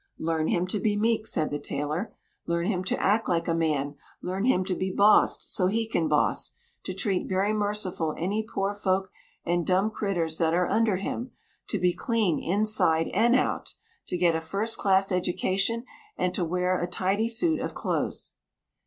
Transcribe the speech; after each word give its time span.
"Learn 0.17 0.47
him 0.47 0.65
to 0.65 0.79
be 0.79 0.97
meek," 0.97 1.27
said 1.27 1.51
the 1.51 1.59
tailor, 1.59 2.11
"learn 2.47 2.65
him 2.65 2.83
to 2.85 2.99
act 2.99 3.29
like 3.29 3.47
a 3.47 3.53
man, 3.53 3.97
learn 4.23 4.45
him 4.45 4.65
to 4.65 4.73
be 4.73 4.91
bossed 4.91 5.51
so 5.51 5.67
he 5.67 5.87
can 5.87 6.07
boss 6.07 6.53
to 6.85 6.93
treat 6.95 7.29
very 7.29 7.53
merciful 7.53 8.15
any 8.17 8.41
poor 8.41 8.73
folk 8.73 9.11
and 9.45 9.63
dumb 9.63 9.91
critters 9.91 10.39
that 10.39 10.55
are 10.55 10.65
under 10.65 10.95
him, 10.97 11.33
to 11.67 11.77
be 11.77 11.93
clean 11.93 12.39
inside 12.39 13.09
and 13.09 13.35
out, 13.35 13.75
to 14.07 14.17
get 14.17 14.35
a 14.35 14.41
first 14.41 14.79
class 14.79 15.11
education, 15.11 15.83
and 16.17 16.33
to 16.33 16.43
wear 16.43 16.79
a 16.79 16.87
tidy 16.87 17.29
suit 17.29 17.59
of 17.59 17.75
clothes." 17.75 18.33